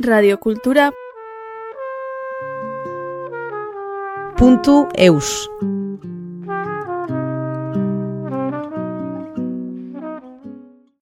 [0.00, 0.90] radiokultura
[4.36, 5.48] puntu eus.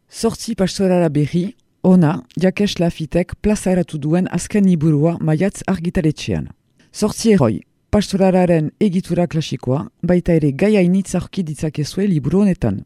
[0.09, 6.47] Sortzi pastorala berri, ona, jakes lafitek plaza eratu duen azken iburua maiatz argitaletxean.
[6.93, 12.85] Sortzi eroi, pastoralaren egitura klasikoa, baita ere gaia initz aurki ditzakezue liburu honetan.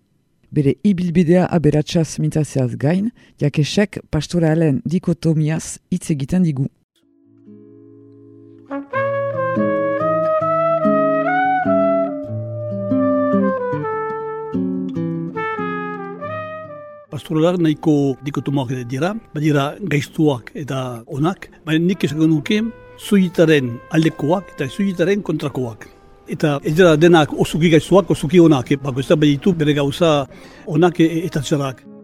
[0.52, 3.10] Bere ibilbidea aberatxaz mintzazeaz gain,
[3.40, 6.68] jakesek pastoralen dikotomiaz hitz egiten digu.
[17.18, 22.62] pastoralak nahiko dikotomoak dira, badira gaiztuak eta onak, baina nik esago nuke
[22.98, 25.97] zuitaren aldekoak eta zuitaren kontrakoak.
[26.28, 30.26] Eta ez dira denak osuki gaiztuak, osuki onak, bako ez da baditu bere gauza
[30.66, 31.97] onak eta txarrak.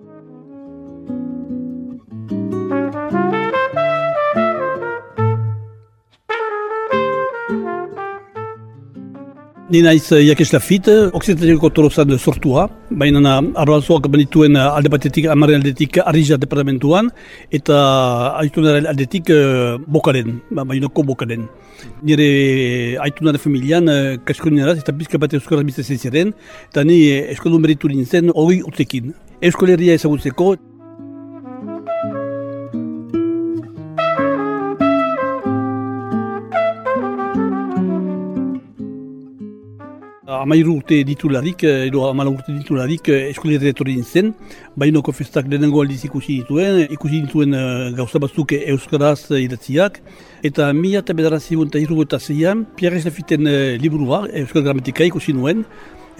[9.75, 10.86] Ni naiz uh, Jakes Lafit,
[11.19, 17.08] Occidentalioko tolostan sortua, baina arroazoak banituen alde batetik, amaren aldetik Arija departamentuan,
[17.50, 17.78] eta
[18.39, 21.48] aitunaren aldetik uh, Bokaren, bainoko Bokaren.
[22.06, 22.28] Nire
[23.03, 26.31] aitunaren familian uh, kaskoneraz eta bizka bat euskaraz bizatzen ziren,
[26.70, 27.00] eta ni
[27.34, 29.11] eskodun beritu nintzen hori utzekin.
[29.42, 30.53] Euskoleria ezagutzeko,
[40.45, 44.33] amairu urte ditularik, eh, edo amala urte ditularik eh, eskolera etorri nintzen,
[44.77, 47.56] bainoko festak lehenengo aldiz ikusi dituen, ikusi dituen
[47.97, 50.00] gauza batzuk euskaraz idatziak,
[50.45, 55.33] eta mila eta bedarazi eta irrugu eta zeian, Pierre Lefiten uh, liburua, euskal gramatika ikusi
[55.33, 55.65] nuen,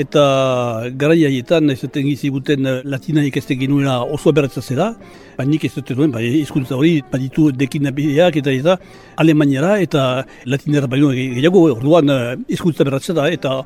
[0.00, 4.89] eta gara jaietan ez duten giziguten latina ikasten genuela oso aberatza zera,
[5.36, 8.77] baina nik ez duten duen, bai, izkuntza hori, baditu dekin abideak eta eta
[9.23, 12.11] alemaniara eta latinera baino gehiago, orduan
[12.48, 13.61] izkuntza aberatza da, eta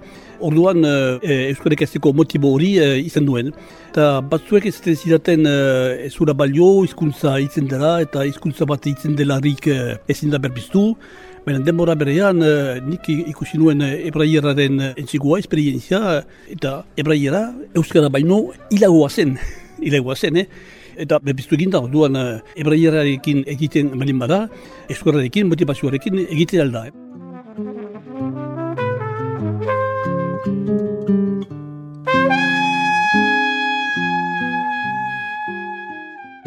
[0.44, 3.52] orduan e, euskal ikasteko motibo hori e, izan duen.
[3.90, 9.66] Eta batzuek ez zidaten e, zura balio, izkuntza itzen dela, eta izkuntza bat itzen delarik
[9.66, 10.92] e, ezin da berbiztu,
[11.46, 12.42] Baina denbora berean
[12.86, 19.36] nik ikusi nuen ebraieraren entzigua, esperientzia, eta ebraiera euskara baino hilagoa zen,
[19.86, 20.46] hilagoa zen, eh?
[20.98, 22.16] Eta bebiztu egin da, orduan
[22.58, 24.46] ebraierarekin egiten balin bada,
[24.90, 26.88] euskararekin, motivazioarekin egiten alda.
[26.90, 27.07] Eh?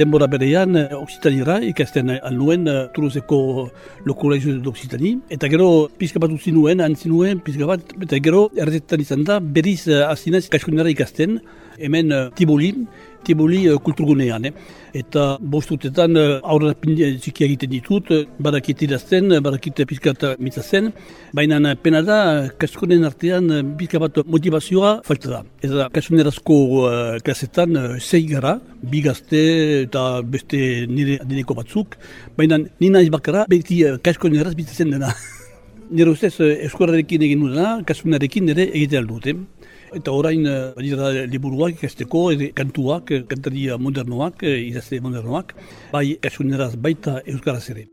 [0.01, 3.69] Denbora berean Oksitanira ikasten alnuen Turuzeko
[4.09, 5.15] lokolaizu d'Oksitani.
[5.37, 5.69] Eta gero
[6.01, 10.47] pizka bat utzi nuen, antzi nuen, pizka bat, eta gero erretetan izan da, beriz azinez
[10.51, 11.39] kaskunera ikasten,
[11.81, 12.73] hemen Tiboli,
[13.25, 14.45] Tiboli kulturgunean.
[14.49, 14.51] Eh?
[14.97, 18.11] Eta bostutetan aurra txikia egiten ditut,
[18.43, 20.91] badakit idazten, badakit pizkat mitzazen,
[21.33, 22.19] baina pena da,
[22.59, 25.41] kaskunen artean pizka bat motivazioa falta da.
[25.63, 29.43] Eta kaskunerazko uh, klasetan zei gara, bi gazte
[29.85, 31.95] eta beste nire adineko batzuk,
[32.37, 35.13] baina nina izbakara beti kaskuneraz mitzazen dena.
[35.91, 39.25] Nire ustez, eskuararekin egin dudana, kasunarekin ere egitea aldut.
[39.27, 39.33] Eh?
[39.91, 42.21] Eta orain, badira liburuak ikasteko,
[42.55, 45.51] kantuak, kantaria modernoak, idazte modernoak,
[45.91, 47.89] bai kasuneraz baita euskaraz ere.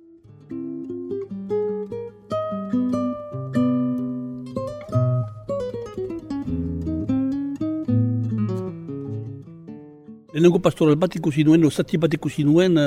[10.39, 12.79] Lehenengo pastoral bat ikusi nuen, osati bat ikusi nuen,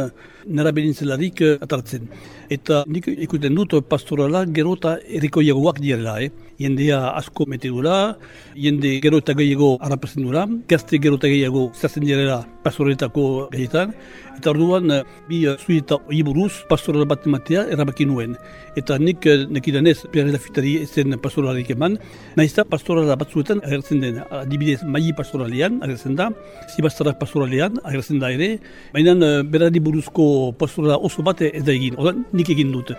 [0.55, 2.05] nara benintzelarik atartzen.
[2.47, 6.31] Eta nik ikusten dut pastorala gero eta erikoiagoak direla, eh?
[6.61, 8.17] Jendea asko metedura,
[8.55, 13.95] jende gero eta gehiago harrapazen dura, gazte gero eta gehiago zazen direla pastoretako gehietan.
[14.37, 14.89] Eta orduan,
[15.27, 18.35] bi zui eta iburuz pastoral bat ematea erabaki nuen.
[18.79, 21.97] Eta nik nekidan ez, Pierre Lafitari zen pastoralarik eman,
[22.37, 26.31] nahizta pastorala batzuetan agertzen den, adibidez maili pastoralean agertzen da,
[26.75, 28.55] zibastarak pastoralean agertzen da ere,
[28.93, 32.95] baina berari buruzko pastorala oso bat ez da egin, orduan nik egin dut.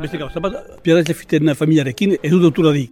[0.00, 2.88] Beste gauza bat, Pierre Lafiten familiarekin edu douturari.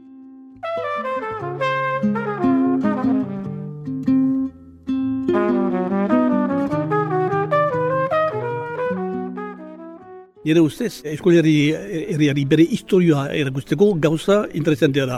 [10.45, 15.17] Nire ustez, eskolari herriari bere historioa erakusteko gauza interesantea da.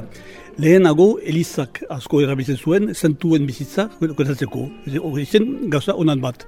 [0.63, 4.63] Lehenago, Elizak asko erabiltzen zuen, zentuen bizitza, gozatzeko.
[5.03, 6.47] Hori zen gauza onan bat.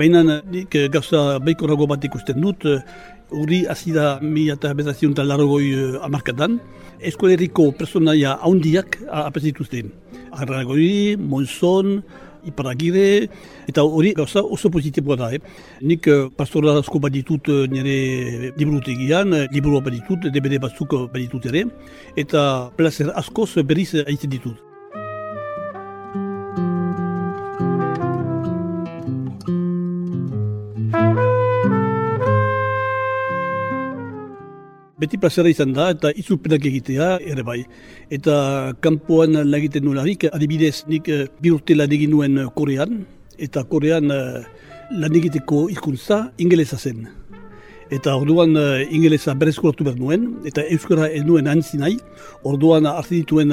[0.00, 2.64] Baina nik gauza beikorago bat ikusten dut,
[3.28, 5.68] hori hasi da mi eta bezazion eta larogoi
[6.08, 6.56] amarkatan.
[7.04, 9.92] Eskoleriko personaia haundiak apazituzten.
[10.32, 11.98] Arragoi, Monzon,
[12.46, 13.28] iparagire,
[13.68, 15.30] eta hori gauza oso positiboa da.
[15.34, 15.40] Eh?
[15.82, 21.66] Nik uh, pastora asko baditut uh, nire liburutegian, uh, liburua baditut, DVD batzuk baditut ere,
[22.16, 24.73] eta placer askoz berriz aitzen ditut.
[35.04, 37.60] Beti plazera izan da eta izupenak egitea ere bai.
[38.12, 38.36] Eta
[38.84, 43.04] kanpoan lagiten nolarik, adibidez nik uh, bi urte lan egin nuen Korean,
[43.38, 44.40] eta Korean uh,
[44.94, 47.04] lan egiteko hizkuntza ingelesa zen.
[47.92, 48.56] Eta orduan
[48.90, 51.98] ingelesa berezkoratu behar nuen, eta euskara ez nuen antzi nahi,
[52.48, 53.52] orduan hartzen dituen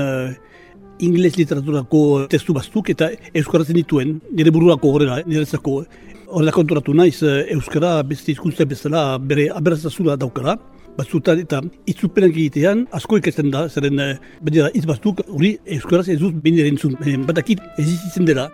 [1.02, 5.82] ingeles literaturako testu bastuk eta euskara zen dituen, nire bururako horrela, nire zako.
[6.32, 7.18] Horrela konturatu naiz,
[7.52, 10.56] euskara beste hizkuntza bezala bere aberazazula daukara,
[10.98, 16.20] batzutan eta itzupenak egitean asko ikasten da, zeren uh, baina hitz batzuk hori euskaraz ez
[16.22, 18.50] dut behin erantzun, eh, batakit ez izitzen dela.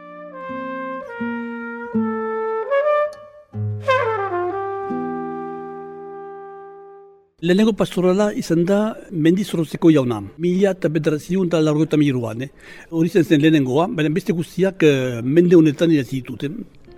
[7.37, 10.23] Lehenengo pastorala izan da mendizorozeko jauna.
[10.41, 12.41] Mila eta bederaziun eta largo eta miruan.
[12.41, 12.47] Eh?
[12.89, 14.81] Hori zen zen lehenengoa, baina beste guztiak
[15.23, 16.57] mende honetan idatzi dituten.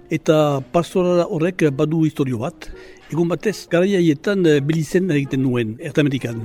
[0.09, 2.69] Eta pastorala horrek badu historio bat.
[3.09, 6.43] Egun batez, garaiaietan uh, belizen egiten nuen, ertamerikan.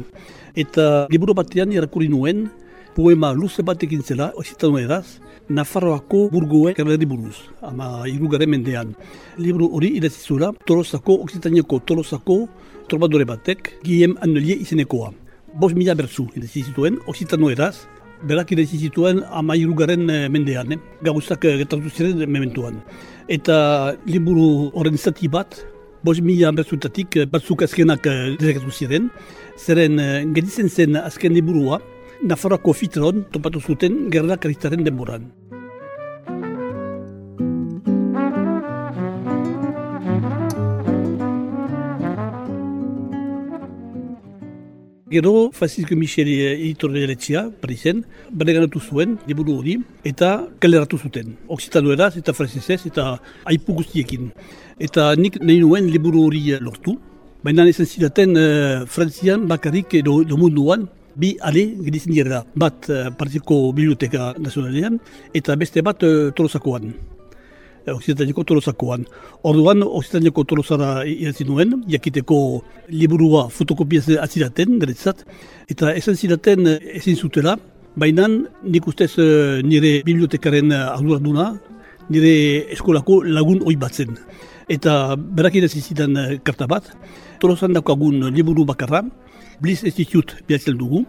[0.56, 2.46] Eta liburu batean irakurri nuen,
[2.96, 8.94] poema luze batekin zela, ozitan eraz, Nafarroako burgoen karreri buruz, ama irugaren mendean.
[9.36, 12.38] Liburu hori irazizura, Tolosako, Oksitaniako Tolosako,
[12.88, 15.10] trobadore batek, Guillem Annelie izenekoa.
[15.60, 17.74] Bos mila bertzu irazizituen, Oksitano eraz,
[18.24, 20.80] berak irazizituen ama irugaren eh, mendean, eh?
[21.04, 22.80] gauzak eh, getatu ziren mementuan.
[23.28, 25.60] Eta liburu horren zati bat,
[26.04, 29.06] Bos mila berzutatik eh, batzuk azkenak eh, dezakatu ziren.
[29.56, 31.80] Zeren eh, gedizen zen azken liburua,
[32.28, 35.30] Nafarroako fitron topatu zuten gerra karistaren denboran.
[45.14, 48.00] Gero, Francisco Michel editorre eletxia, Parisen,
[48.34, 51.36] bereganatu zuen, liburu hori, eta kaleratu zuten.
[51.46, 54.32] Oksitano eraz, eta francesez, eta aipu guztiekin.
[54.82, 56.96] Eta nik nahi nuen liburu hori lortu.
[57.46, 62.42] Baina esan zidaten, uh, Frantzian bakarrik edo, edo munduan, bi ale gedizen dira.
[62.58, 64.98] Bat uh, Partiko Biblioteka Nazionalean,
[65.30, 66.90] eta beste bat uh, Tolosakoan.
[67.92, 69.04] Oksitaneko tolosakoan.
[69.44, 72.38] Orduan, Oksitaneko tolosara irazin nuen, jakiteko
[72.88, 75.24] liburua fotokopiaz atziraten, deretzat,
[75.68, 77.58] eta esan ziraten ezin zutela,
[77.96, 81.52] baina nik ustez eh, nire bibliotekaren arduraduna,
[82.08, 82.34] nire
[82.74, 84.16] eskolako lagun hoi batzen.
[84.68, 86.88] Eta berak irazin zidan eh, karta bat,
[87.40, 89.04] tolosan daukagun liburu bakarra,
[89.60, 91.04] Bliss Institute bihatzen dugu,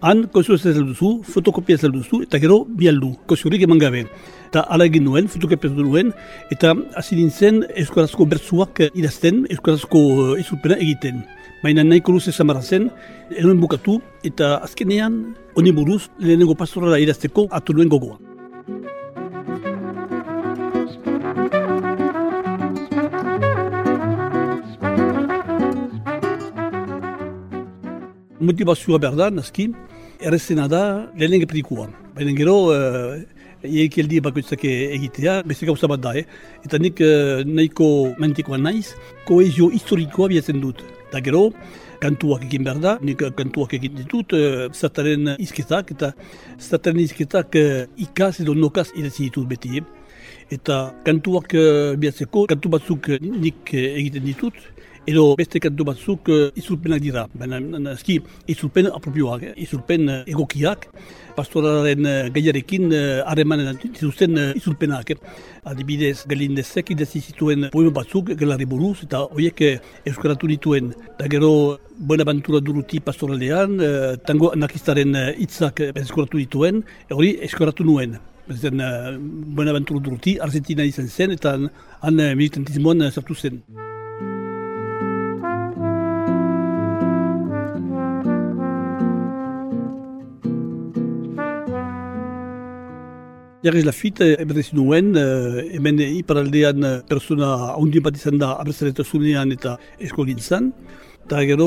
[0.00, 4.06] han kozio ez duzu, fotokopia ez duzu, eta gero bialdu, koziorik eman gabe.
[4.48, 6.12] Eta ala egin nuen, fotokopia ez nuen,
[6.50, 11.20] eta hasi nintzen Euskarazko bertzuak idazten, Euskarazko uh, izurpena egiten.
[11.62, 12.88] Baina nahiko luz esamara zen,
[13.36, 15.20] enoen bukatu, eta azkenean,
[15.54, 18.16] honi buruz, lehenengo pastorara idazteko atu nuen gogoa.
[28.40, 29.68] Motivazioa behar da, nazki,
[30.20, 31.88] errezena da lehenengo pedikua.
[32.14, 33.20] Baina gero, uh,
[33.60, 36.24] Iekeldi bakoitzak egitea, beste gauza bat da, eh?
[36.64, 38.94] Eta nik uh, nahiko mentikoa naiz,
[39.28, 40.80] koezio historikoa biatzen dut.
[41.10, 41.50] Eta gero,
[42.00, 46.12] kantuak egin behar da, nik kantuak egin ditut, uh, zataren izketak, eta
[46.56, 49.84] zataren izketak uh, ikaz edo nokaz idatzi ditut beti.
[50.50, 54.56] Eta kantuak uh, biatzeko, kantu batzuk nik egiten ditut,
[55.08, 57.24] edo beste kantu batzuk uh, izulpenak dira.
[57.34, 58.18] Baina, nazki,
[58.52, 59.52] izulpen apropioak, eh?
[59.64, 60.86] izulpen uh, egokiak,
[61.36, 62.90] pastoraren uh, gaiarekin
[63.26, 65.10] harremanen uh, dituzten uh, izulpenak.
[65.14, 65.18] Eh?
[65.70, 70.94] Adibidez, galindezek idezi zituen poema batzuk gelari buruz, eta horiek uh, euskaratu dituen.
[71.18, 71.52] Da gero,
[72.00, 78.18] Buenaventura duruti pastoralean, uh, tango anarkistaren hitzak uh, eskoratu dituen, hori eskoratu nuen.
[78.50, 79.14] Zen, uh,
[79.56, 81.54] Buenaventura duruti, Argentina izan zen, eta
[82.00, 83.62] han militantismoan sartu zen.
[93.60, 99.74] Jarriz Lafit, eberrez nuen, eh, hemen iparaldean eh, persona haundi bat izan da abertzaletasunean eta
[100.00, 100.70] eskolintzan.
[101.26, 101.66] Eta gero,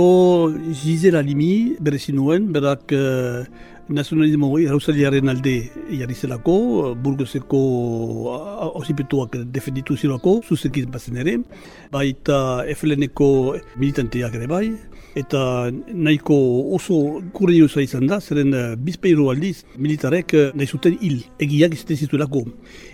[0.81, 3.45] Gisela Limi, berrez nuen, berak eh,
[3.93, 5.53] nazionalismo irausaliaren alde
[5.91, 7.61] jarri zelako, burgozeko
[8.81, 11.37] osipetuak defenditu zirako, zuzekiz bazen ere,
[11.93, 13.29] baita FLN-eko
[13.77, 14.65] militanteak ere bai,
[15.15, 16.35] eta nahiko
[16.75, 21.97] oso kuriosa izan da, zeren uh, bizpeiru aldiz militarek uh, nahi zuten hil, egiak izaten
[22.05, 22.45] zituelako.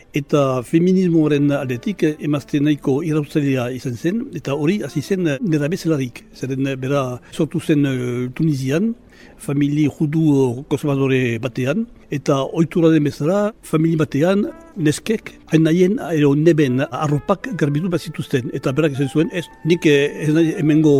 [0.09, 6.23] eta feminismoaren aldetik emazte nahiko irautzailea izan zen, eta hori hasi zen nera bezalarik.
[6.33, 7.85] Zeren bera sortu zen
[8.33, 8.95] Tunisian,
[9.39, 14.45] famili judu konservadore batean, eta oitura den bezala, famili batean,
[14.77, 18.49] neskek, hain nahien, ero neben arropak garbitu bat zituzten.
[18.53, 20.95] Eta berak izan zuen, ez, nik ez nahi emengo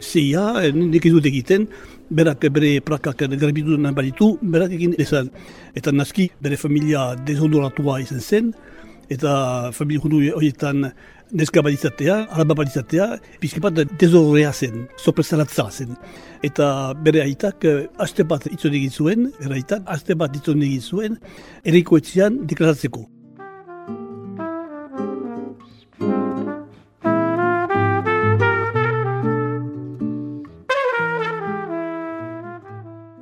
[0.00, 1.68] zeia, nik ez dut egiten,
[2.10, 5.30] berak bere prakak garbitu nahi baditu, berak egin ezan.
[5.74, 8.54] Eta naski, bere familia dezonoratua izan zen,
[9.12, 10.90] eta famili judu horietan
[11.34, 13.08] neska badizatea, araba badizatea,
[13.40, 15.96] pizkipat dezorrea zen, sopresalatza zen.
[16.46, 16.68] Eta
[17.06, 21.18] bere aitak, eh, aste bat itzon egin zuen, bere aitak, aste bat itzon egin zuen,
[21.64, 23.13] eriko etzian deklaratzeko.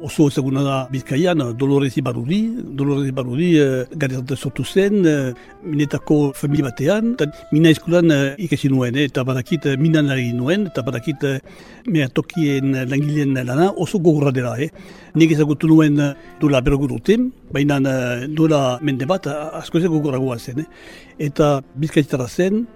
[0.02, 2.40] Oso ezaguna da Bizkaian, Dolores Ibaruri,
[2.75, 5.32] Dolores Ibaruri e, eh, sortu zen, e,
[5.64, 10.82] minetako familie batean, eta mina eskulan e, ikasi nuen, eta badakit minan ari nuen, eta
[10.82, 11.25] badakit
[11.87, 14.56] mea tokien langileen lana oso gogorra dela.
[14.59, 14.71] Eh.
[15.14, 15.99] Nik ezagutu nuen
[16.40, 17.18] berogu dute,
[17.52, 17.78] baina
[18.28, 20.66] dola mende bat asko ez gogorra zen.
[21.18, 22.66] Eta Bizkaitara zen,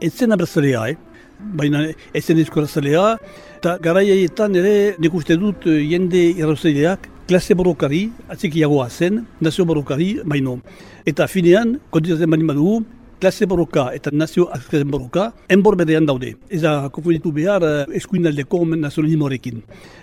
[0.00, 1.05] ez zen abertzalea, eh
[1.38, 3.16] baina ezen eskora zalea,
[3.58, 10.20] eta garaietan ere nik uste dut eh, jende irrauzeileak klase borokari, atzikiagoa zen, nazio borokari,
[10.24, 10.60] baino.
[11.06, 12.84] Eta finean, kontitatzen bani badugu,
[13.20, 16.34] klase boroka eta nazio azkazen boroka, enbor bedean daude.
[16.50, 19.62] Ez da konfunditu behar eh, eskuinaldeko nazionalismoarekin.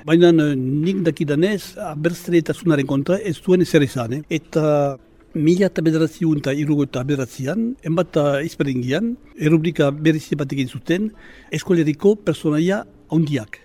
[0.10, 4.22] Baina eh, nik dakidanez, abertzere eta zunaren kontra ez zuen ezer izan.
[4.30, 4.98] Eta
[5.34, 11.10] mila eta bederatziun eta irugo eta bederatzian, enbat izberdingian, errubrika berrizi bat egin zuten,
[11.52, 13.60] eskoleriko personaia handiak.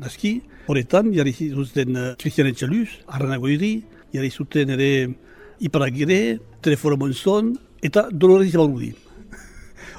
[0.00, 3.82] Nazki, horretan, jarri zuten Christian Etxaluz, Arranago iri,
[4.14, 4.92] jarri zuten ere
[5.60, 9.05] Iparagire, Teleforo Monzon, eta Dolores Ibarudi.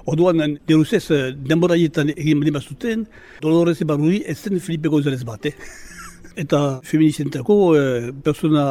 [0.08, 3.02] Oduan, deruzez, eh, denboraietan egin bali bazuten,
[3.44, 5.52] Dolores Barrui ez zen Felipe González bat, eh?
[6.44, 8.62] Eta feministentako eh, persona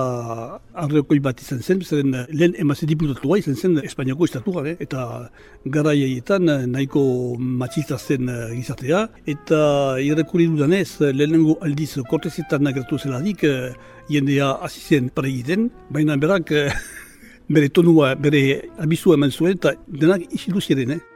[0.80, 4.76] arreokoi bat izan zen, zeren eh, lehen emaze diputatua izan zen Espainiako estatua, eh?
[4.80, 5.02] eta
[5.74, 7.02] garaietan nahiko
[7.36, 9.58] machista zen gizatea, eta
[10.00, 13.44] irrekuri dudanez, lehenengo aldiz kortezetan nagertu zeladik,
[14.08, 16.54] jendea hasi zen pare egiten, baina berak
[17.58, 21.15] bere tonua, bere abizua eman zuen, eta denak isilu ziren, eh?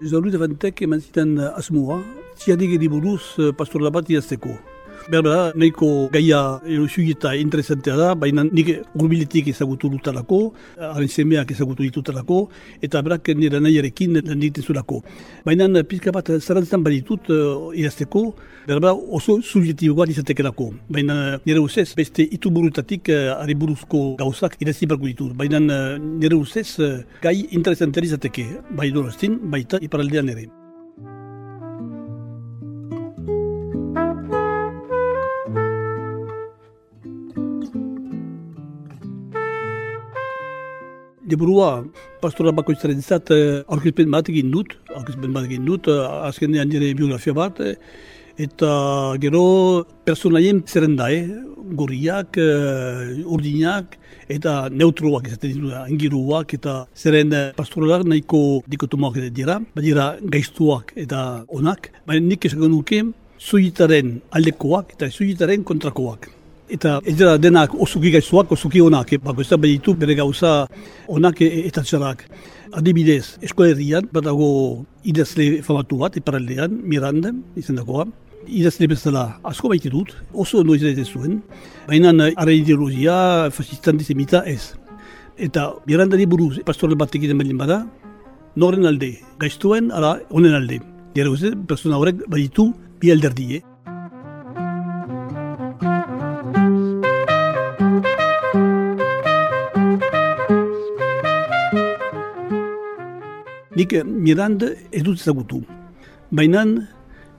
[0.00, 2.00] Jean-Louis Devantec, maintenant à ce moment,
[2.36, 4.56] si a dit que des bonus, Pastor Labat, il y a ce coup.
[5.08, 12.48] Berba, nahiko gaia eta interesantea da, baina nik urbiletik ezagutu dutalako, haren semeak ezagutu ditutalako,
[12.82, 15.02] eta berak nire nahiarekin lan dituzulako.
[15.44, 18.34] Baina pizka bat zarantzan baditut uh, idazteko,
[18.66, 20.72] berba oso subjetiboa izatekerako.
[20.90, 25.32] Baina nire usez, beste itu burutatik uh, ari buruzko gauzak idazi barko ditut.
[25.32, 30.57] Baina uh, nire usez, uh, gai interesantea izateke, bai doraztin, baita iparaldean ere.
[41.28, 41.84] Deburua,
[42.22, 46.94] pastora bakoitzaren zat, eh, aurkezpen bat egin dut, aurkezpen bat egin dut, eh, azkenean nire
[46.96, 47.74] biografia bat, eh,
[48.38, 48.70] eta
[49.20, 51.28] gero personaien zerrenda, eh?
[51.76, 52.38] gorriak,
[53.26, 61.44] urdinak, eta neutroak izaten ditu, angiruak, eta zeren pastoralak nahiko dikotomoak dira, badira gaiztuak eta
[61.48, 63.02] onak, baina nik esagun nuke,
[63.38, 66.37] zuitaren aldekoak eta zuitaren kontrakoak
[66.68, 69.18] eta ez dira denak osuki gaizuak, osuki onak, eh?
[69.22, 70.66] bako ez da beditu bere gauza
[71.08, 72.24] onak eta txarak.
[72.78, 77.80] Adibidez, eskolerrian, badago idazle famatu bat, iparaldean, Miranda, izan.
[78.48, 81.40] Idazle bezala asko baite dut, oso ondo izan zuen,
[81.88, 84.74] baina ara ideologia fascistan dizemita ez.
[85.36, 87.86] Eta Miranda di buruz, pastoral bat egiten baldin bada,
[88.56, 90.80] noren alde, gaiztuen, ara, honen alde.
[91.14, 93.62] Dira guzti, persona horrek baditu bi alderdi,
[103.78, 105.62] Nik eh, Miranda ez dut ezagutu.
[106.34, 106.64] Baina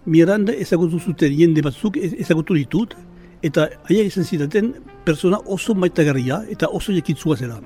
[0.05, 2.95] Miranda ezagutu zuten jende batzuk ezagutu ditut,
[3.43, 4.73] eta haiek izan zitaten
[5.05, 7.59] persona oso maitagarria eta oso jekitzua zela.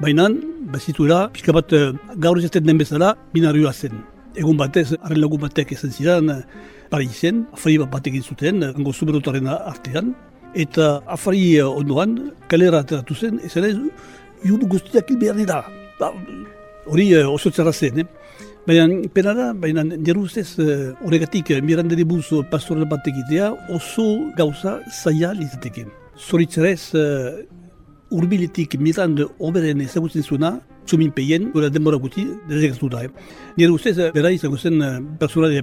[0.00, 0.28] Baina,
[0.72, 1.92] bazituela, pixka bat eh,
[2.22, 4.02] gaur izaten den bezala, binarioa zen.
[4.36, 6.32] Egun batez, arren lagun batek izan zidan,
[6.90, 10.14] Parisen, afari bat batekin zuten, ango zuberotaren artean,
[10.56, 12.14] Eta afari ondoan,
[12.48, 13.74] kalera ateratu zen, ez ere,
[14.40, 15.58] judu guztiak behar dira.
[16.00, 16.08] Ba,
[16.88, 18.06] hori uh, oso txarra zen, eh?
[18.66, 20.58] Baina, pena da, baina nire ustez,
[21.04, 24.06] horregatik, uh, mirandari buz pastoral bat egitea, oso
[24.38, 25.86] gauza zaila lizateke.
[26.16, 27.44] Zoritzarez, uh,
[28.16, 33.04] urbiletik mirande oberen ezagutzen zuena, txumin peien, gura denbora guti, dezegaztu da.
[33.06, 33.12] Eh?
[33.58, 35.62] Nire ustez, bera izango zen uh, personalia